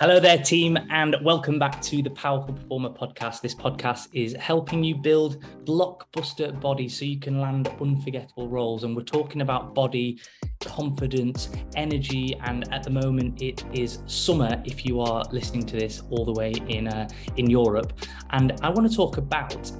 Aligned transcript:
Hello 0.00 0.18
there, 0.18 0.38
team, 0.38 0.78
and 0.88 1.14
welcome 1.20 1.58
back 1.58 1.82
to 1.82 2.00
the 2.00 2.08
Powerful 2.08 2.54
Performer 2.54 2.88
podcast. 2.88 3.42
This 3.42 3.54
podcast 3.54 4.08
is 4.14 4.32
helping 4.32 4.82
you 4.82 4.94
build 4.94 5.44
blockbuster 5.66 6.58
bodies 6.58 6.98
so 6.98 7.04
you 7.04 7.20
can 7.20 7.38
land 7.38 7.68
unforgettable 7.78 8.48
roles. 8.48 8.82
And 8.82 8.96
we're 8.96 9.02
talking 9.02 9.42
about 9.42 9.74
body, 9.74 10.18
confidence, 10.58 11.50
energy, 11.76 12.34
and 12.44 12.72
at 12.72 12.82
the 12.82 12.88
moment 12.88 13.42
it 13.42 13.62
is 13.74 13.98
summer 14.06 14.62
if 14.64 14.86
you 14.86 15.02
are 15.02 15.22
listening 15.32 15.66
to 15.66 15.76
this 15.76 16.02
all 16.08 16.24
the 16.24 16.32
way 16.32 16.54
in 16.68 16.88
uh, 16.88 17.06
in 17.36 17.50
Europe. 17.50 17.92
And 18.30 18.58
I 18.62 18.70
want 18.70 18.90
to 18.90 18.96
talk 18.96 19.18
about 19.18 19.70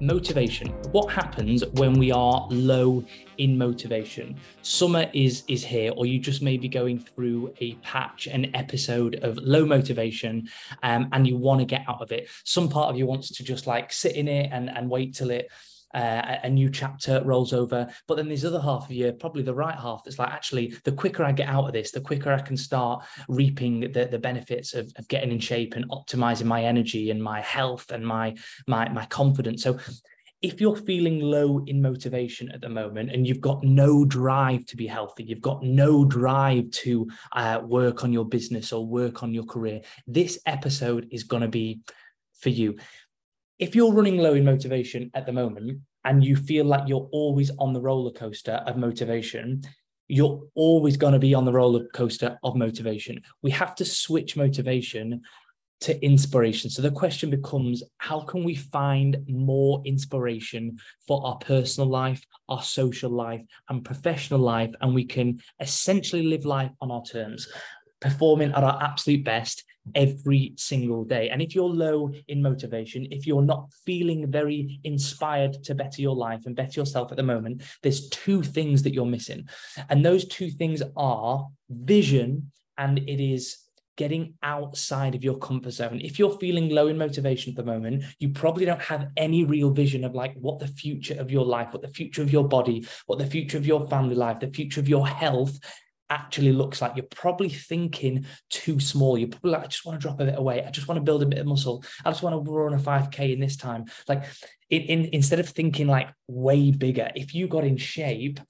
motivation. 0.00 0.68
What 0.92 1.12
happens 1.12 1.64
when 1.74 1.98
we 1.98 2.10
are 2.10 2.46
low 2.50 3.04
in 3.38 3.56
motivation? 3.56 4.36
Summer 4.62 5.10
is 5.12 5.44
is 5.48 5.64
here, 5.64 5.92
or 5.96 6.06
you 6.06 6.18
just 6.18 6.42
may 6.42 6.56
be 6.56 6.68
going 6.68 6.98
through 6.98 7.54
a 7.60 7.74
patch, 7.76 8.26
an 8.26 8.54
episode 8.54 9.16
of 9.22 9.36
low 9.38 9.64
motivation, 9.64 10.48
um, 10.82 11.08
and 11.12 11.26
you 11.26 11.36
want 11.36 11.60
to 11.60 11.66
get 11.66 11.84
out 11.88 12.00
of 12.00 12.12
it. 12.12 12.28
Some 12.44 12.68
part 12.68 12.90
of 12.90 12.96
you 12.96 13.06
wants 13.06 13.28
to 13.36 13.44
just 13.44 13.66
like 13.66 13.92
sit 13.92 14.16
in 14.16 14.28
it 14.28 14.50
and 14.52 14.70
and 14.70 14.90
wait 14.90 15.14
till 15.14 15.30
it 15.30 15.50
uh, 15.94 16.36
a 16.42 16.50
new 16.50 16.70
chapter 16.70 17.22
rolls 17.24 17.52
over. 17.52 17.88
But 18.06 18.16
then 18.16 18.28
there's 18.28 18.44
other 18.44 18.60
half 18.60 18.84
of 18.84 18.92
you, 18.92 19.12
probably 19.12 19.42
the 19.42 19.54
right 19.54 19.78
half, 19.78 20.02
that's 20.04 20.18
like, 20.18 20.30
actually, 20.30 20.74
the 20.84 20.92
quicker 20.92 21.24
I 21.24 21.32
get 21.32 21.48
out 21.48 21.66
of 21.66 21.72
this, 21.72 21.90
the 21.90 22.00
quicker 22.00 22.32
I 22.32 22.40
can 22.40 22.56
start 22.56 23.04
reaping 23.28 23.80
the, 23.80 24.08
the 24.10 24.18
benefits 24.18 24.74
of, 24.74 24.92
of 24.96 25.08
getting 25.08 25.32
in 25.32 25.40
shape 25.40 25.74
and 25.74 25.88
optimizing 25.90 26.46
my 26.46 26.64
energy 26.64 27.10
and 27.10 27.22
my 27.22 27.40
health 27.40 27.90
and 27.90 28.06
my 28.06 28.36
my 28.66 28.88
my 28.88 29.06
confidence. 29.06 29.62
So 29.62 29.78
if 30.42 30.60
you're 30.60 30.76
feeling 30.76 31.20
low 31.20 31.62
in 31.66 31.82
motivation 31.82 32.50
at 32.50 32.62
the 32.62 32.68
moment 32.68 33.10
and 33.10 33.26
you've 33.26 33.42
got 33.42 33.62
no 33.62 34.06
drive 34.06 34.64
to 34.66 34.76
be 34.76 34.86
healthy, 34.86 35.24
you've 35.24 35.42
got 35.42 35.62
no 35.62 36.04
drive 36.04 36.70
to 36.70 37.06
uh, 37.32 37.60
work 37.62 38.04
on 38.04 38.12
your 38.12 38.24
business 38.24 38.72
or 38.72 38.86
work 38.86 39.22
on 39.22 39.34
your 39.34 39.44
career, 39.44 39.82
this 40.06 40.38
episode 40.46 41.08
is 41.10 41.24
going 41.24 41.42
to 41.42 41.48
be 41.48 41.80
for 42.40 42.48
you 42.48 42.76
if 43.60 43.74
you're 43.74 43.92
running 43.92 44.16
low 44.16 44.32
in 44.32 44.44
motivation 44.44 45.10
at 45.14 45.26
the 45.26 45.32
moment 45.32 45.78
and 46.04 46.24
you 46.24 46.34
feel 46.34 46.64
like 46.64 46.88
you're 46.88 47.08
always 47.12 47.50
on 47.58 47.74
the 47.74 47.80
roller 47.80 48.10
coaster 48.10 48.62
of 48.66 48.78
motivation, 48.78 49.62
you're 50.08 50.42
always 50.54 50.96
going 50.96 51.12
to 51.12 51.18
be 51.18 51.34
on 51.34 51.44
the 51.44 51.52
roller 51.52 51.86
coaster 51.94 52.38
of 52.42 52.56
motivation. 52.56 53.20
We 53.42 53.50
have 53.50 53.74
to 53.76 53.84
switch 53.84 54.34
motivation 54.34 55.20
to 55.82 56.02
inspiration. 56.04 56.68
So 56.70 56.82
the 56.82 56.90
question 56.90 57.30
becomes 57.30 57.82
how 57.98 58.20
can 58.20 58.44
we 58.44 58.54
find 58.54 59.18
more 59.28 59.82
inspiration 59.84 60.78
for 61.06 61.24
our 61.26 61.36
personal 61.36 61.88
life, 61.88 62.24
our 62.48 62.62
social 62.62 63.10
life, 63.10 63.42
and 63.68 63.84
professional 63.84 64.40
life? 64.40 64.74
And 64.80 64.94
we 64.94 65.04
can 65.04 65.40
essentially 65.60 66.22
live 66.22 66.46
life 66.46 66.72
on 66.80 66.90
our 66.90 67.02
terms 67.02 67.46
performing 68.00 68.52
at 68.52 68.64
our 68.64 68.82
absolute 68.82 69.24
best 69.24 69.64
every 69.94 70.52
single 70.56 71.04
day. 71.04 71.30
And 71.30 71.40
if 71.42 71.54
you're 71.54 71.68
low 71.68 72.12
in 72.28 72.42
motivation, 72.42 73.06
if 73.10 73.26
you're 73.26 73.42
not 73.42 73.72
feeling 73.86 74.30
very 74.30 74.80
inspired 74.84 75.64
to 75.64 75.74
better 75.74 76.02
your 76.02 76.14
life 76.14 76.46
and 76.46 76.54
better 76.54 76.80
yourself 76.80 77.10
at 77.10 77.16
the 77.16 77.22
moment, 77.22 77.62
there's 77.82 78.08
two 78.08 78.42
things 78.42 78.82
that 78.82 78.94
you're 78.94 79.06
missing. 79.06 79.48
And 79.88 80.04
those 80.04 80.26
two 80.26 80.50
things 80.50 80.82
are 80.96 81.46
vision 81.68 82.50
and 82.78 82.98
it 82.98 83.22
is 83.22 83.58
getting 83.96 84.32
outside 84.42 85.14
of 85.14 85.22
your 85.22 85.36
comfort 85.36 85.72
zone. 85.72 86.00
If 86.02 86.18
you're 86.18 86.38
feeling 86.38 86.70
low 86.70 86.88
in 86.88 86.96
motivation 86.96 87.52
at 87.52 87.56
the 87.56 87.70
moment, 87.70 88.04
you 88.18 88.30
probably 88.30 88.64
don't 88.64 88.80
have 88.80 89.08
any 89.18 89.44
real 89.44 89.70
vision 89.70 90.04
of 90.04 90.14
like 90.14 90.34
what 90.36 90.58
the 90.58 90.68
future 90.68 91.20
of 91.20 91.30
your 91.30 91.44
life, 91.44 91.72
what 91.72 91.82
the 91.82 91.88
future 91.88 92.22
of 92.22 92.32
your 92.32 92.48
body, 92.48 92.86
what 93.06 93.18
the 93.18 93.26
future 93.26 93.58
of 93.58 93.66
your 93.66 93.86
family 93.88 94.14
life, 94.14 94.40
the 94.40 94.48
future 94.48 94.80
of 94.80 94.88
your 94.88 95.06
health 95.06 95.58
actually 96.10 96.52
looks 96.52 96.82
like. 96.82 96.96
You're 96.96 97.06
probably 97.06 97.48
thinking 97.48 98.26
too 98.50 98.80
small. 98.80 99.16
You're 99.16 99.28
probably 99.28 99.52
like, 99.52 99.64
I 99.64 99.68
just 99.68 99.86
want 99.86 100.00
to 100.00 100.02
drop 100.02 100.20
a 100.20 100.26
bit 100.26 100.42
weight. 100.42 100.64
I 100.66 100.70
just 100.70 100.88
want 100.88 100.96
to 100.96 101.04
build 101.04 101.22
a 101.22 101.26
bit 101.26 101.38
of 101.38 101.46
muscle. 101.46 101.84
I 102.04 102.10
just 102.10 102.22
want 102.22 102.44
to 102.44 102.50
run 102.50 102.74
a 102.74 102.78
5K 102.78 103.32
in 103.32 103.40
this 103.40 103.56
time. 103.56 103.86
Like 104.08 104.24
in, 104.68 104.82
in 104.82 105.04
instead 105.12 105.40
of 105.40 105.48
thinking 105.48 105.86
like 105.86 106.08
way 106.28 106.72
bigger, 106.72 107.10
if 107.14 107.34
you 107.34 107.48
got 107.48 107.64
in 107.64 107.76
shape, 107.76 108.40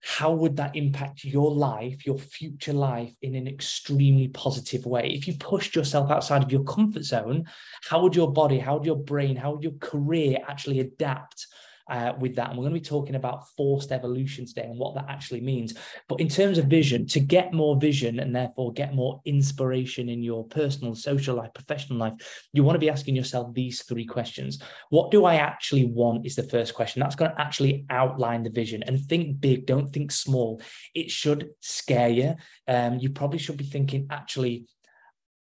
how 0.00 0.32
would 0.32 0.56
that 0.56 0.76
impact 0.76 1.24
your 1.24 1.52
life, 1.52 2.06
your 2.06 2.18
future 2.18 2.72
life 2.72 3.12
in 3.20 3.34
an 3.34 3.48
extremely 3.48 4.28
positive 4.28 4.86
way? 4.86 5.08
If 5.08 5.26
you 5.26 5.34
pushed 5.34 5.74
yourself 5.74 6.10
outside 6.10 6.42
of 6.42 6.52
your 6.52 6.62
comfort 6.62 7.04
zone, 7.04 7.46
how 7.82 8.02
would 8.02 8.14
your 8.14 8.32
body, 8.32 8.58
how 8.58 8.76
would 8.76 8.86
your 8.86 8.96
brain, 8.96 9.34
how 9.34 9.52
would 9.52 9.64
your 9.64 9.72
career 9.80 10.38
actually 10.46 10.78
adapt 10.78 11.47
uh, 11.88 12.12
with 12.18 12.36
that. 12.36 12.50
And 12.50 12.58
we're 12.58 12.64
going 12.64 12.74
to 12.74 12.80
be 12.80 12.84
talking 12.84 13.14
about 13.14 13.48
forced 13.56 13.92
evolution 13.92 14.46
today 14.46 14.64
and 14.64 14.78
what 14.78 14.94
that 14.94 15.06
actually 15.08 15.40
means. 15.40 15.74
But 16.08 16.20
in 16.20 16.28
terms 16.28 16.58
of 16.58 16.66
vision, 16.66 17.06
to 17.08 17.20
get 17.20 17.52
more 17.52 17.76
vision 17.76 18.20
and 18.20 18.34
therefore 18.34 18.72
get 18.72 18.94
more 18.94 19.20
inspiration 19.24 20.08
in 20.08 20.22
your 20.22 20.44
personal, 20.46 20.94
social 20.94 21.36
life, 21.36 21.54
professional 21.54 21.98
life, 21.98 22.14
you 22.52 22.64
want 22.64 22.76
to 22.76 22.80
be 22.80 22.90
asking 22.90 23.16
yourself 23.16 23.54
these 23.54 23.82
three 23.82 24.06
questions. 24.06 24.60
What 24.90 25.10
do 25.10 25.24
I 25.24 25.36
actually 25.36 25.86
want? 25.86 26.26
Is 26.26 26.36
the 26.36 26.42
first 26.42 26.74
question. 26.74 27.00
That's 27.00 27.16
going 27.16 27.30
to 27.30 27.40
actually 27.40 27.86
outline 27.90 28.42
the 28.42 28.50
vision 28.50 28.82
and 28.82 28.98
think 29.00 29.40
big, 29.40 29.66
don't 29.66 29.88
think 29.88 30.10
small. 30.10 30.60
It 30.94 31.10
should 31.10 31.50
scare 31.60 32.08
you. 32.08 32.34
Um, 32.66 32.98
you 32.98 33.10
probably 33.10 33.38
should 33.38 33.56
be 33.56 33.64
thinking, 33.64 34.06
actually, 34.10 34.66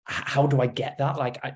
how 0.07 0.47
do 0.47 0.61
I 0.61 0.67
get 0.67 0.97
that? 0.99 1.17
Like 1.17 1.37
I, 1.43 1.53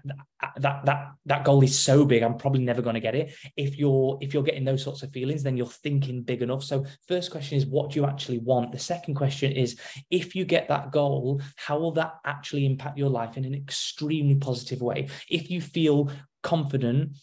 that 0.58 0.86
that 0.86 1.12
that 1.26 1.46
goal 1.46 1.64
is 1.64 1.78
so 1.78 2.06
big, 2.06 2.22
I'm 2.22 2.38
probably 2.38 2.64
never 2.64 2.82
going 2.82 2.96
to 2.96 3.00
get 3.00 3.16
it. 3.16 3.34
If 3.56 3.78
you're 3.78 4.18
if 4.22 4.34
you're 4.34 4.44
getting 4.44 4.66
those 4.66 4.84
sorts 4.84 5.04
of 5.04 5.12
feelings, 5.12 5.42
then 5.42 5.56
you're 5.56 5.68
thinking 5.68 6.22
big 6.22 6.42
enough. 6.42 6.64
So 6.64 6.86
first 7.08 7.32
question 7.32 7.58
is 7.58 7.66
what 7.66 7.92
do 7.92 8.00
you 8.00 8.06
actually 8.06 8.40
want? 8.40 8.74
The 8.74 8.80
second 8.80 9.16
question 9.16 9.54
is 9.54 9.80
if 10.10 10.36
you 10.36 10.44
get 10.44 10.68
that 10.68 10.92
goal, 10.92 11.42
how 11.56 11.80
will 11.80 11.94
that 11.94 12.16
actually 12.26 12.66
impact 12.66 12.98
your 12.98 13.10
life 13.10 13.38
in 13.38 13.46
an 13.46 13.56
extremely 13.56 14.36
positive 14.36 14.82
way? 14.82 15.08
If 15.30 15.50
you 15.50 15.62
feel 15.62 16.12
confident 16.44 17.18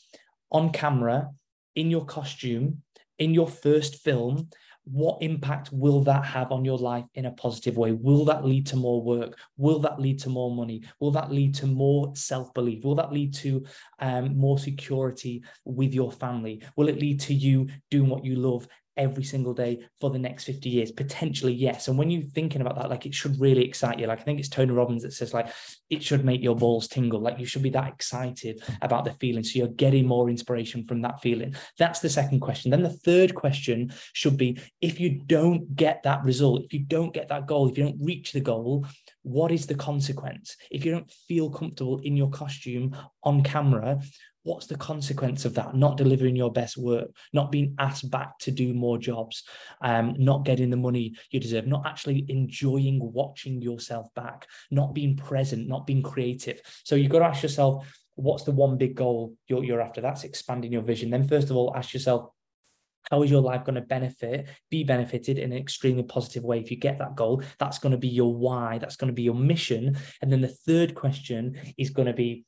on 0.51 0.71
camera, 0.71 1.29
in 1.75 1.91
your 1.91 2.07
costume, 2.07 2.83
in 3.19 3.35
your 3.35 3.49
first 3.49 3.97
film, 3.97 4.49
what 4.91 5.23
impact 5.23 5.71
will 5.73 6.03
that 6.05 6.25
have 6.25 6.53
on 6.53 6.65
your 6.65 6.79
life 6.79 7.05
in 7.15 7.27
a 7.27 7.33
positive 7.33 7.77
way? 7.77 7.93
Will 7.93 8.25
that 8.27 8.45
lead 8.45 8.67
to 8.69 8.77
more 8.77 9.03
work? 9.03 9.39
Will 9.57 9.79
that 9.81 10.01
lead 10.01 10.19
to 10.21 10.29
more 10.29 10.55
money? 10.55 10.83
Will 11.01 11.11
that 11.13 11.31
lead 11.31 11.55
to 11.57 11.67
more 11.67 12.13
self 12.15 12.53
belief? 12.55 12.85
Will 12.85 12.95
that 12.95 13.13
lead 13.13 13.35
to 13.35 13.65
um, 13.99 14.37
more 14.37 14.59
security 14.59 15.43
with 15.65 15.95
your 15.95 16.13
family? 16.13 16.63
Will 16.77 16.89
it 16.89 16.99
lead 16.99 17.21
to 17.21 17.35
you 17.35 17.69
doing 17.91 18.09
what 18.09 18.25
you 18.25 18.37
love 18.37 18.67
every 18.99 19.25
single 19.25 19.55
day 19.55 19.81
for 20.01 20.11
the 20.11 20.19
next 20.19 20.45
50 20.45 20.69
years? 20.69 20.93
Potentially, 20.93 21.55
yes. 21.55 21.89
And 21.89 21.97
when 21.97 22.11
you're 22.11 22.23
thinking 22.23 22.61
about 22.61 22.77
that, 22.77 22.91
like 22.91 23.07
it 23.07 23.15
should 23.15 23.41
really 23.41 23.65
excite 23.65 23.99
you. 23.99 24.07
Like 24.07 24.21
I 24.21 24.25
think 24.25 24.41
it's 24.41 24.49
Tony 24.49 24.73
Robbins 24.73 25.05
that 25.05 25.13
says, 25.13 25.33
like, 25.33 25.49
it 25.89 26.03
should 26.03 26.25
make 26.25 26.43
your 26.43 26.57
balls 26.57 26.89
tingle. 26.89 27.21
Like 27.21 27.39
you 27.39 27.47
should 27.47 27.63
be 27.63 27.71
that 27.71 27.89
excited 27.89 28.63
about 28.83 29.05
the 29.05 29.13
feeling. 29.13 29.45
So 29.45 29.59
you're 29.59 29.69
getting 29.69 30.07
more 30.07 30.29
inspiration 30.29 30.85
from 30.85 31.01
that 31.03 31.23
feeling. 31.23 31.55
That's 31.79 32.01
the 32.01 32.11
second 32.11 32.41
question. 32.41 32.71
Then 32.71 32.83
the 32.83 32.91
third 32.91 33.35
question 33.35 33.93
should 34.13 34.37
be 34.37 34.61
if 34.81 35.01
you 35.01 35.23
don't 35.25 35.75
get 35.75 36.03
that 36.03 36.25
result, 36.25 36.65
if 36.65 36.73
you 36.73 36.81
don't 36.81 37.15
get 37.15 37.29
that 37.29 37.47
goal, 37.47 37.69
if 37.69 37.79
you 37.79 37.85
don't 37.85 38.05
reach 38.05 38.33
the 38.33 38.41
goal, 38.41 38.87
what 39.29 39.53
is 39.53 39.67
the 39.67 39.75
consequence? 39.75 40.57
If 40.71 40.85
you 40.85 40.93
don't 40.93 41.11
feel 41.29 41.51
comfortable 41.51 41.99
in 41.99 42.17
your 42.17 42.31
costume 42.31 42.97
on 43.23 43.43
camera, 43.43 44.01
what's 44.43 44.67
the 44.67 44.77
consequence 44.77 45.45
of 45.45 45.55
that? 45.55 45.77
Not 45.77 45.99
delivering 45.99 46.35
your 46.35 46.51
best 46.51 46.79
work 46.79 47.09
not 47.35 47.53
being 47.53 47.75
asked 47.79 48.11
back 48.11 48.39
to 48.39 48.51
do 48.51 48.73
more 48.73 48.97
jobs 48.97 49.45
um, 49.83 50.15
not 50.19 50.47
getting 50.47 50.71
the 50.71 50.77
money 50.77 51.15
you 51.31 51.41
deserve 51.41 51.67
not 51.67 51.87
actually 51.87 52.25
enjoying 52.29 52.99
watching 53.03 53.61
yourself 53.61 54.07
back 54.15 54.47
not 54.71 54.95
being 54.95 55.15
present 55.17 55.69
not 55.69 55.87
being 55.87 56.03
creative. 56.03 56.61
So 56.85 56.95
you've 56.95 57.13
got 57.13 57.19
to 57.19 57.27
ask 57.27 57.43
yourself 57.43 57.87
what's 58.15 58.45
the 58.45 58.53
one 58.53 58.79
big 58.79 58.95
goal 58.97 59.35
you're, 59.47 59.63
you're 59.63 59.83
after? 59.83 60.01
That's 60.01 60.25
expanding 60.25 60.73
your 60.73 60.83
vision. 60.83 61.11
Then 61.11 61.29
first 61.29 61.51
of 61.51 61.57
all 61.57 61.75
ask 61.77 61.93
yourself 61.93 62.31
how 63.11 63.23
is 63.23 63.31
your 63.31 63.41
life 63.41 63.65
going 63.65 63.75
to 63.77 63.81
benefit, 63.81 64.49
be 64.71 64.85
benefited 64.85 65.39
in 65.39 65.53
an 65.53 65.59
extremely 65.59 66.03
positive 66.03 66.45
way? 66.45 66.59
If 66.59 66.71
you 66.71 66.77
get 66.77 66.99
that 66.99 67.17
goal, 67.17 67.43
that's 67.59 67.79
going 67.79 67.93
to 67.93 67.99
be 67.99 68.09
your 68.09 68.35
why, 68.35 68.79
that's 68.79 68.97
going 68.97 69.09
to 69.09 69.15
be 69.15 69.23
your 69.23 69.35
mission. 69.35 69.97
And 70.23 70.33
then 70.33 70.41
the 70.41 70.49
third 70.49 70.95
question 70.95 71.59
is 71.77 71.91
going 71.91 72.07
to 72.07 72.15
be 72.15 72.45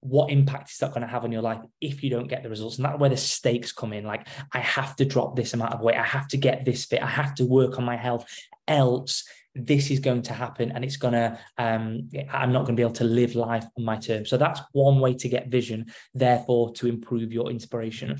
what 0.00 0.30
impact 0.30 0.70
is 0.70 0.78
that 0.78 0.90
going 0.90 1.02
to 1.02 1.06
have 1.06 1.22
on 1.22 1.30
your 1.30 1.42
life 1.42 1.60
if 1.80 2.02
you 2.02 2.10
don't 2.10 2.28
get 2.28 2.42
the 2.42 2.48
results? 2.48 2.76
And 2.76 2.84
that's 2.84 2.98
where 2.98 3.10
the 3.10 3.16
stakes 3.16 3.72
come 3.72 3.92
in. 3.92 4.04
Like, 4.04 4.26
I 4.52 4.58
have 4.58 4.96
to 4.96 5.04
drop 5.04 5.36
this 5.36 5.54
amount 5.54 5.74
of 5.74 5.80
weight. 5.80 5.96
I 5.96 6.02
have 6.02 6.26
to 6.28 6.36
get 6.36 6.64
this 6.64 6.84
fit. 6.84 7.02
I 7.02 7.06
have 7.06 7.34
to 7.36 7.44
work 7.44 7.78
on 7.78 7.84
my 7.84 7.96
health. 7.96 8.26
Else, 8.66 9.24
this 9.54 9.90
is 9.90 10.00
going 10.00 10.22
to 10.22 10.32
happen 10.32 10.72
and 10.72 10.84
it's 10.84 10.96
going 10.96 11.14
to, 11.14 11.38
um, 11.58 12.08
I'm 12.30 12.52
not 12.52 12.60
going 12.64 12.74
to 12.74 12.80
be 12.80 12.82
able 12.82 12.92
to 12.94 13.04
live 13.04 13.36
life 13.36 13.64
on 13.76 13.84
my 13.84 13.96
terms. 13.96 14.28
So 14.28 14.36
that's 14.36 14.60
one 14.72 14.98
way 14.98 15.14
to 15.14 15.28
get 15.28 15.48
vision, 15.48 15.86
therefore, 16.14 16.72
to 16.74 16.88
improve 16.88 17.32
your 17.32 17.50
inspiration. 17.50 18.18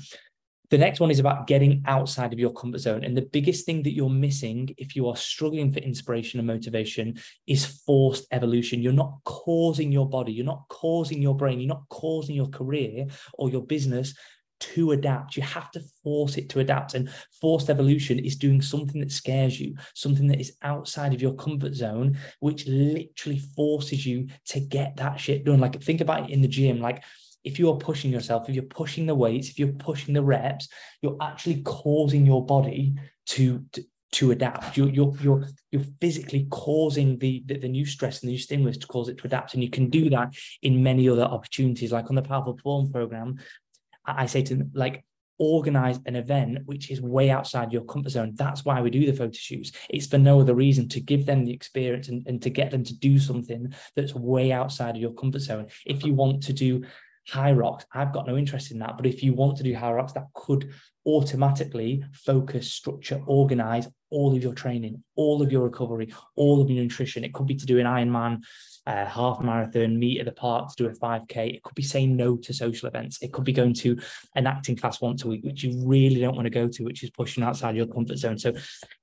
The 0.73 0.79
next 0.79 0.99
one 0.99 1.11
is 1.11 1.19
about 1.19 1.45
getting 1.45 1.83
outside 1.85 2.33
of 2.33 2.39
your 2.39 2.51
comfort 2.51 2.79
zone. 2.79 3.03
And 3.03 3.15
the 3.15 3.29
biggest 3.31 3.63
thing 3.63 3.83
that 3.83 3.93
you're 3.93 4.09
missing 4.09 4.73
if 4.79 4.95
you 4.95 5.07
are 5.07 5.15
struggling 5.15 5.71
for 5.71 5.77
inspiration 5.77 6.39
and 6.39 6.47
motivation 6.47 7.19
is 7.45 7.63
forced 7.85 8.25
evolution. 8.31 8.81
You're 8.81 8.91
not 8.91 9.19
causing 9.23 9.91
your 9.91 10.09
body, 10.09 10.33
you're 10.33 10.43
not 10.43 10.67
causing 10.69 11.21
your 11.21 11.35
brain, 11.35 11.59
you're 11.59 11.67
not 11.67 11.87
causing 11.89 12.35
your 12.35 12.47
career 12.47 13.05
or 13.35 13.51
your 13.51 13.63
business 13.63 14.15
to 14.61 14.93
adapt. 14.93 15.37
You 15.37 15.43
have 15.43 15.69
to 15.73 15.81
force 16.03 16.37
it 16.37 16.49
to 16.49 16.59
adapt. 16.59 16.95
And 16.95 17.07
forced 17.39 17.69
evolution 17.69 18.17
is 18.17 18.35
doing 18.35 18.59
something 18.59 18.99
that 19.01 19.11
scares 19.11 19.59
you, 19.59 19.75
something 19.93 20.25
that 20.29 20.41
is 20.41 20.57
outside 20.63 21.13
of 21.13 21.21
your 21.21 21.35
comfort 21.35 21.75
zone, 21.75 22.17
which 22.39 22.65
literally 22.65 23.37
forces 23.55 24.07
you 24.07 24.27
to 24.45 24.59
get 24.59 24.95
that 24.95 25.19
shit 25.19 25.43
done. 25.43 25.59
Like 25.59 25.83
think 25.83 26.01
about 26.01 26.31
it 26.31 26.33
in 26.33 26.41
the 26.41 26.47
gym. 26.47 26.79
Like 26.79 27.03
if 27.43 27.59
you're 27.59 27.77
pushing 27.77 28.11
yourself, 28.11 28.49
if 28.49 28.55
you're 28.55 28.63
pushing 28.63 29.05
the 29.05 29.15
weights, 29.15 29.49
if 29.49 29.59
you're 29.59 29.73
pushing 29.73 30.13
the 30.13 30.23
reps, 30.23 30.67
you're 31.01 31.17
actually 31.21 31.61
causing 31.61 32.25
your 32.25 32.45
body 32.45 32.95
to, 33.27 33.63
to 33.73 33.83
to 34.13 34.29
adapt. 34.31 34.77
You're 34.77 34.89
you're 34.89 35.13
you're 35.21 35.47
you're 35.71 35.85
physically 35.99 36.47
causing 36.49 37.17
the, 37.17 37.43
the, 37.45 37.57
the 37.57 37.67
new 37.67 37.85
stress 37.85 38.21
and 38.21 38.29
the 38.29 38.33
new 38.33 38.39
stimulus 38.39 38.77
to 38.77 38.87
cause 38.87 39.09
it 39.09 39.17
to 39.17 39.27
adapt, 39.27 39.53
and 39.53 39.63
you 39.63 39.69
can 39.69 39.89
do 39.89 40.09
that 40.11 40.35
in 40.61 40.83
many 40.83 41.09
other 41.09 41.23
opportunities. 41.23 41.91
Like 41.91 42.09
on 42.09 42.15
the 42.15 42.21
Powerful 42.21 42.53
Perform 42.53 42.91
program, 42.91 43.39
I 44.05 44.27
say 44.27 44.43
to 44.43 44.67
like 44.73 45.03
organize 45.39 45.99
an 46.05 46.15
event 46.15 46.59
which 46.65 46.91
is 46.91 47.01
way 47.01 47.31
outside 47.31 47.73
your 47.73 47.83
comfort 47.85 48.11
zone. 48.11 48.33
That's 48.35 48.63
why 48.63 48.81
we 48.81 48.91
do 48.91 49.05
the 49.05 49.17
photo 49.17 49.31
shoots. 49.33 49.71
It's 49.89 50.07
for 50.07 50.19
no 50.19 50.39
other 50.39 50.53
reason 50.53 50.87
to 50.89 50.99
give 50.99 51.25
them 51.25 51.43
the 51.43 51.53
experience 51.53 52.07
and, 52.07 52.25
and 52.27 52.41
to 52.43 52.51
get 52.51 52.69
them 52.69 52.83
to 52.83 52.95
do 52.95 53.17
something 53.17 53.73
that's 53.95 54.13
way 54.13 54.51
outside 54.51 54.95
of 54.95 55.01
your 55.01 55.13
comfort 55.13 55.41
zone. 55.41 55.67
If 55.85 56.05
you 56.05 56.13
want 56.13 56.43
to 56.43 56.53
do 56.53 56.83
Hyrox, 57.29 57.85
I've 57.93 58.13
got 58.13 58.27
no 58.27 58.37
interest 58.37 58.71
in 58.71 58.79
that. 58.79 58.97
But 58.97 59.05
if 59.05 59.23
you 59.23 59.33
want 59.33 59.57
to 59.57 59.63
do 59.63 59.73
Hyrox, 59.73 60.13
that 60.13 60.27
could 60.33 60.73
automatically 61.05 62.03
focus, 62.13 62.71
structure, 62.71 63.21
organize 63.25 63.87
all 64.13 64.35
of 64.35 64.43
your 64.43 64.53
training, 64.53 65.03
all 65.15 65.41
of 65.41 65.51
your 65.51 65.63
recovery, 65.63 66.13
all 66.35 66.61
of 66.61 66.69
your 66.69 66.81
nutrition. 66.83 67.23
It 67.23 67.33
could 67.33 67.47
be 67.47 67.55
to 67.55 67.65
do 67.65 67.79
an 67.79 67.85
Ironman 67.85 68.41
a 68.85 69.05
half 69.05 69.41
marathon, 69.41 69.97
meet 69.97 70.19
at 70.19 70.25
the 70.25 70.31
park 70.31 70.69
to 70.69 70.75
do 70.75 70.89
a 70.89 70.93
5K. 70.93 71.55
It 71.55 71.63
could 71.63 71.75
be 71.75 71.83
saying 71.83 72.15
no 72.15 72.35
to 72.37 72.53
social 72.53 72.87
events. 72.87 73.21
It 73.21 73.31
could 73.31 73.45
be 73.45 73.53
going 73.53 73.73
to 73.75 73.97
an 74.35 74.45
acting 74.45 74.75
class 74.75 74.99
once 74.99 75.23
a 75.23 75.27
week, 75.27 75.43
which 75.43 75.63
you 75.63 75.81
really 75.85 76.19
don't 76.19 76.35
want 76.35 76.45
to 76.45 76.49
go 76.49 76.67
to, 76.67 76.83
which 76.83 77.03
is 77.03 77.09
pushing 77.09 77.43
outside 77.43 77.75
your 77.75 77.87
comfort 77.87 78.17
zone. 78.17 78.37
So 78.37 78.53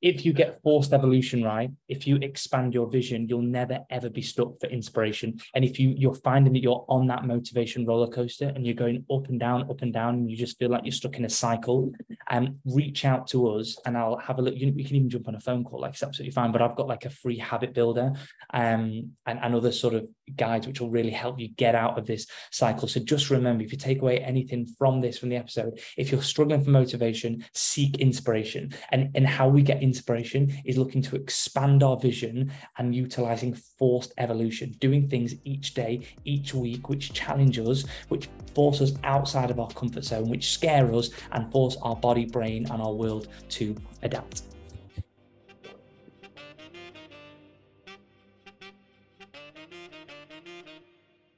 if 0.03 0.25
you 0.25 0.33
get 0.33 0.61
forced 0.63 0.93
evolution 0.93 1.43
right, 1.43 1.71
if 1.89 2.07
you 2.07 2.17
expand 2.17 2.75
your 2.75 2.91
vision, 2.91 3.27
you'll 3.29 3.43
never 3.43 3.81
ever 3.91 4.11
be 4.11 4.23
stuck 4.23 4.61
for 4.61 4.67
inspiration. 4.67 5.39
And 5.55 5.65
if 5.65 5.79
you 5.79 5.95
you're 5.97 6.15
finding 6.15 6.53
that 6.53 6.63
you're 6.63 6.85
on 6.89 7.07
that 7.07 7.25
motivation 7.25 7.87
roller 7.87 8.09
coaster 8.09 8.53
and 8.55 8.67
you're 8.67 8.75
going 8.75 9.05
up 9.11 9.29
and 9.29 9.41
down, 9.41 9.63
up 9.71 9.81
and 9.81 9.93
down, 9.93 10.15
and 10.15 10.31
you 10.31 10.37
just 10.37 10.59
feel 10.59 10.71
like 10.71 10.85
you're 10.85 10.93
stuck 10.93 11.17
in 11.17 11.25
a 11.25 11.31
cycle, 11.31 11.91
um, 12.31 12.59
reach 12.67 13.05
out 13.05 13.27
to 13.29 13.49
us 13.49 13.79
and 13.87 13.97
I'll 13.97 14.19
have 14.19 14.39
a 14.39 14.43
look. 14.43 14.55
You, 14.55 14.73
you 14.77 14.85
can 14.85 14.97
even 15.01 15.11
jump 15.11 15.29
on 15.29 15.35
a 15.35 15.41
phone 15.41 15.65
call, 15.65 15.81
like 15.81 15.93
it's 15.93 16.03
absolutely 16.03 16.33
fine. 16.33 16.53
But 16.53 16.63
I've 16.63 16.77
got 16.77 16.87
like 16.87 17.05
a 17.05 17.11
free 17.11 17.39
habit 17.39 17.75
builder 17.75 18.13
um, 18.53 19.13
and, 19.27 19.39
and 19.43 19.55
other 19.55 19.73
sort 19.73 19.95
of 19.95 20.07
guides 20.37 20.67
which 20.67 20.81
will 20.81 20.91
really 20.91 21.11
help 21.11 21.39
you 21.41 21.49
get 21.49 21.75
out 21.75 21.99
of 21.99 22.07
this 22.07 22.27
cycle. 22.51 22.89
So 22.89 23.01
just 23.01 23.31
remember 23.31 23.65
if 23.65 23.73
you 23.73 23.79
take 23.79 24.01
away 24.01 24.19
anything 24.19 24.67
from 24.79 25.01
this, 25.01 25.19
from 25.19 25.29
the 25.29 25.37
episode, 25.37 25.81
if 25.97 26.13
you're 26.13 26.23
struggling 26.23 26.63
for 26.63 26.71
motivation, 26.71 27.45
seek 27.55 27.99
inspiration. 27.99 28.73
And, 28.91 29.11
and 29.15 29.27
how 29.27 29.49
we 29.49 29.63
get 29.63 29.83
inspiration 29.83 30.55
is 30.65 30.79
looking 30.79 31.03
to 31.03 31.17
expand 31.17 31.83
our 31.83 31.99
vision 31.99 32.53
and 32.79 32.95
utilizing 32.95 33.55
forced 33.55 34.13
evolution, 34.19 34.73
doing 34.79 35.09
things 35.09 35.35
each 35.45 35.75
day, 35.75 36.07
each 36.25 36.55
week, 36.55 36.89
which 36.89 37.13
challenge 37.13 37.59
us, 37.59 37.85
which 38.09 38.29
force 38.55 38.81
us 38.81 38.93
outside 39.05 39.51
of 39.51 39.61
our 39.61 39.71
comfort 39.71 40.05
zone, 40.05 40.29
which 40.29 40.53
scare 40.53 40.93
us 40.95 41.11
and 41.33 41.51
force 41.53 41.77
our 41.83 41.97
body, 41.97 42.27
brain, 42.27 42.67
and 42.71 42.83
our 42.83 42.93
world 42.93 43.29
to 43.49 43.75
adapt. 44.03 44.43